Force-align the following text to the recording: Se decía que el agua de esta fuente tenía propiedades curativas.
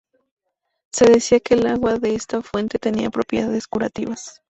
Se 0.91 1.05
decía 1.05 1.39
que 1.41 1.53
el 1.53 1.67
agua 1.67 1.99
de 1.99 2.15
esta 2.15 2.41
fuente 2.41 2.79
tenía 2.79 3.11
propiedades 3.11 3.67
curativas. 3.67 4.33